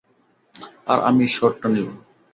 [0.87, 1.93] আর আমি শটটা নিবো।